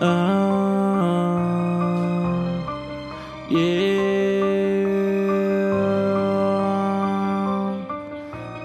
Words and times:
Uh, 0.00 0.06
yeah. 3.48 3.84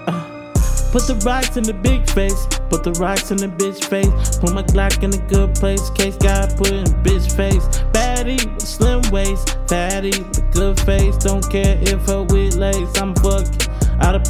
Uh, 0.08 0.90
put 0.90 1.06
the 1.06 1.14
rocks 1.24 1.56
in 1.56 1.62
the 1.62 1.72
big 1.72 2.08
face. 2.10 2.46
Put 2.68 2.82
the 2.82 2.92
rocks 2.92 3.30
in 3.30 3.36
the 3.36 3.46
bitch 3.46 3.84
face. 3.84 4.38
Put 4.38 4.54
my 4.54 4.64
Glock 4.64 5.04
in 5.04 5.14
a 5.14 5.18
good 5.28 5.54
place. 5.54 5.88
Case 5.90 6.16
got 6.16 6.56
put 6.56 6.72
in 6.72 6.84
bitch 7.04 7.30
face. 7.36 7.64
Baddie 7.92 8.44
with 8.54 8.66
slim 8.66 9.02
waist. 9.12 9.56
Fatty 9.68 10.10
with 10.10 10.52
good 10.52 10.80
face. 10.80 11.16
Don't 11.18 11.48
care 11.48 11.78
if 11.80 12.06
her 12.06 12.24
with 12.24 12.56
lace. 12.56 13.00
I'm 13.00 13.14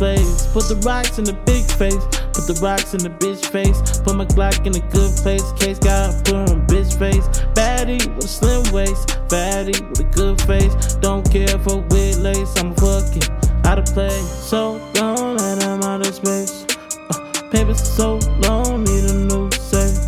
Put 0.01 0.64
the 0.64 0.80
rocks 0.82 1.19
in 1.19 1.25
the 1.25 1.37
big 1.45 1.61
face. 1.77 2.00
Put 2.32 2.49
the 2.49 2.59
rocks 2.64 2.95
in 2.95 3.05
the 3.05 3.11
bitch 3.21 3.45
face. 3.53 4.00
Put 4.00 4.17
my 4.17 4.25
Glock 4.25 4.64
in 4.64 4.73
a 4.73 4.80
good 4.89 5.12
place. 5.21 5.45
Case 5.61 5.79
got 5.79 6.17
put 6.25 6.49
in 6.49 6.64
bitch 6.64 6.96
face. 6.99 7.29
Baddie 7.53 8.00
with 8.17 8.25
a 8.25 8.29
slim 8.29 8.64
waist. 8.72 9.21
Fatty 9.29 9.77
with 9.93 10.00
a 10.00 10.08
good 10.17 10.41
face. 10.49 10.72
Don't 11.05 11.21
care 11.31 11.53
for 11.61 11.85
with 11.93 12.17
lace. 12.17 12.49
I'm 12.57 12.72
fucking 12.81 13.29
out 13.68 13.79
of 13.79 13.85
place. 13.93 14.25
So 14.25 14.81
long 14.96 15.36
that 15.36 15.63
I'm 15.68 15.85
out 15.85 16.00
of 16.00 16.14
space. 16.14 16.64
Uh, 17.13 17.21
paper 17.53 17.75
so 17.75 18.17
long, 18.41 18.85
need 18.85 19.05
a 19.05 19.14
new 19.29 19.53
safe. 19.53 20.00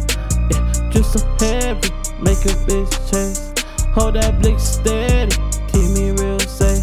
Yeah, 0.48 0.88
just 0.88 1.12
so 1.12 1.20
heavy, 1.36 1.92
make 2.16 2.40
a 2.48 2.56
bitch 2.64 2.96
chase. 3.12 3.52
Hold 3.92 4.14
that 4.14 4.40
blick 4.40 4.58
steady, 4.58 5.36
keep 5.68 5.92
me 5.92 6.12
real 6.16 6.40
safe. 6.40 6.80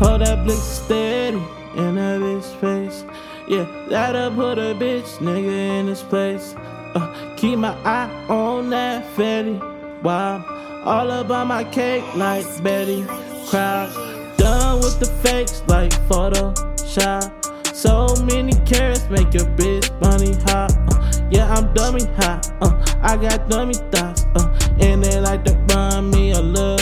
Hold 0.00 0.22
that 0.22 0.44
blick 0.46 0.56
steady 0.56 1.44
in 1.76 1.94
that 1.96 2.20
bitch 2.20 2.60
face. 2.60 3.04
Yeah, 3.46 3.66
that'll 3.88 4.30
put 4.34 4.58
a 4.58 4.74
bitch 4.74 5.18
nigga 5.18 5.80
in 5.80 5.86
his 5.86 6.02
place. 6.02 6.54
Uh, 6.94 7.34
keep 7.36 7.58
my 7.58 7.74
eye 7.84 8.10
on 8.28 8.70
that 8.70 9.06
fatty. 9.14 9.60
Wow, 10.02 10.44
all 10.84 11.10
about 11.10 11.46
my 11.46 11.64
cake 11.64 12.04
like 12.14 12.46
Betty. 12.62 13.04
Crowd 13.48 14.36
done 14.36 14.80
with 14.80 14.98
the 15.00 15.06
fakes 15.22 15.62
like 15.66 15.92
Photoshop. 16.08 17.32
So 17.74 18.06
many 18.24 18.52
carrots 18.66 19.08
make 19.08 19.32
your 19.32 19.46
bitch 19.56 19.88
bunny 20.00 20.34
hot. 20.44 20.72
Uh, 20.90 21.28
yeah, 21.30 21.52
I'm 21.52 21.72
dummy 21.74 22.04
hot. 22.16 22.50
Uh, 22.60 22.96
I 23.00 23.16
got 23.16 23.48
dummy 23.48 23.74
thoughts. 23.92 24.24
Uh, 24.34 24.58
and 24.80 25.02
they 25.02 25.20
like 25.20 25.44
to 25.44 25.54
run 25.70 26.10
me 26.10 26.32
a 26.32 26.40
look 26.40 26.77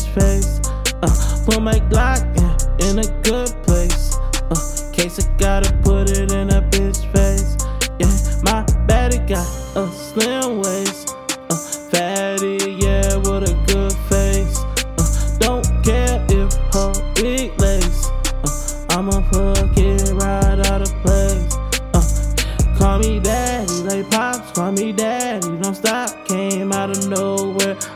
bitch 0.00 0.14
face. 0.14 0.60
Uh, 1.02 1.44
put 1.46 1.62
my 1.62 1.78
Glock 1.90 2.22
in, 2.36 2.88
in 2.88 2.98
a 2.98 3.22
good 3.22 3.50
place. 3.64 4.16
Uh, 4.50 4.92
case 4.92 5.18
I 5.18 5.36
gotta 5.36 5.72
put 5.82 6.10
it 6.10 6.32
in 6.32 6.50
a 6.50 6.62
bitch 6.62 7.10
face. 7.12 7.56
Yeah, 7.98 8.42
my 8.42 8.64
baddie 8.86 9.26
got 9.26 9.46
a 9.76 9.90
slim 9.92 10.58
waist. 10.58 11.14
Uh, 11.50 11.56
fatty, 11.90 12.76
yeah, 12.80 13.16
with 13.16 13.48
a 13.48 13.64
good 13.66 13.92
face. 14.08 14.58
Uh, 14.98 15.38
don't 15.38 15.84
care 15.84 16.24
if 16.28 16.52
her 16.74 16.92
big 17.14 17.58
lace. 17.60 18.06
Uh, 18.44 18.98
I'ma 18.98 19.22
fuck 19.30 19.76
it 19.76 20.12
right 20.14 20.58
out 20.66 20.82
of 20.82 20.92
place. 21.02 21.56
Uh, 21.94 22.78
call 22.78 22.98
me 22.98 23.20
daddy, 23.20 23.72
like 23.82 24.10
pops, 24.10 24.52
call 24.52 24.72
me 24.72 24.92
daddy. 24.92 25.19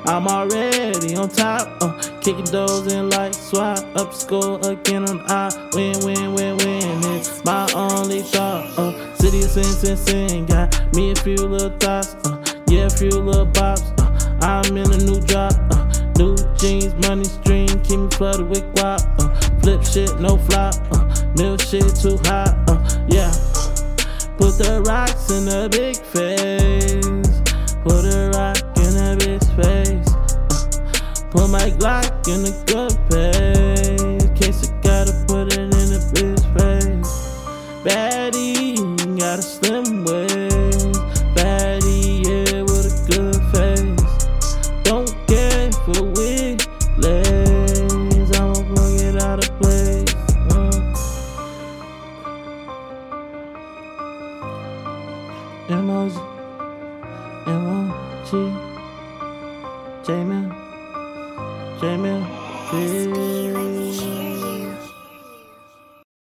I'm 0.06 0.26
already 0.28 1.16
on 1.16 1.30
top. 1.30 1.82
Uh, 1.82 1.98
kicking 2.20 2.44
doors 2.44 2.92
in 2.92 3.08
like 3.08 3.32
SWAT. 3.32 3.84
Up 3.96 4.12
score 4.12 4.60
again 4.62 5.08
on 5.08 5.20
I 5.30 5.48
win, 5.72 5.98
win, 6.04 6.34
win, 6.34 6.56
win. 6.58 7.04
It's 7.16 7.42
my 7.44 7.66
only 7.74 8.20
thought. 8.20 8.78
Uh, 8.78 9.14
city 9.16 9.38
of 9.38 9.50
sin, 9.50 9.64
sin, 9.64 9.96
sin. 9.96 10.46
Got 10.46 10.94
me 10.94 11.12
a 11.12 11.14
few 11.14 11.36
little 11.36 11.70
thoughts. 11.78 12.14
Uh, 12.26 12.44
yeah, 12.68 12.86
a 12.86 12.90
few 12.90 13.08
little 13.08 13.46
bops. 13.46 13.82
Uh, 13.98 14.44
I'm 14.44 14.76
in 14.76 14.92
a 14.92 14.98
new 14.98 15.20
drop. 15.22 15.54
Uh, 15.72 15.90
new 16.18 16.36
jeans, 16.56 16.94
money 17.08 17.24
stream, 17.24 17.68
keep 17.82 17.98
me 17.98 18.10
flooded 18.10 18.48
with 18.48 18.64
guap. 18.74 19.00
Uh, 19.18 19.60
flip 19.60 19.82
shit, 19.84 20.20
no 20.20 20.36
flop. 20.36 20.74
Uh, 20.92 21.56
shit 21.56 21.96
too 21.96 22.18
hot. 22.24 22.54
Uh, 22.68 23.04
yeah. 23.08 23.32
Put 24.36 24.58
the 24.58 24.82
rocks 24.86 25.30
in 25.30 25.46
the 25.46 25.68
big 25.70 25.96
face. 25.96 27.23
Glock 31.84 32.26
in 32.28 32.40
a 32.46 32.50
good 32.64 32.96
place. 33.10 34.24
Case 34.40 34.70
I 34.70 34.72
gotta 34.80 35.12
put 35.28 35.52
it 35.52 35.58
in 35.58 35.92
a 35.92 36.00
bitch 36.14 36.44
face. 36.56 37.12
Baddie 37.84 38.80
got 39.18 39.38
a 39.38 39.42
slim 39.42 40.02
waist. 40.02 40.98
Baddie, 41.36 42.24
yeah, 42.24 42.62
with 42.62 42.88
a 42.88 42.94
good 43.12 43.36
face. 43.52 44.00
Don't 44.84 45.12
care 45.28 45.70
for 45.84 46.04
wig 46.16 46.64
lays. 46.96 48.30
I'ma 48.32 48.54
fuck 48.54 49.00
it 49.02 49.20
out 49.22 49.44
of 49.44 49.50
place. 49.60 50.14
Uh. 50.52 50.72
Emoji, 55.68 56.22
emoji, 57.44 58.44
J-Mill, 60.06 60.63
J-Mill, 61.84 62.22
bitch. 62.70 64.73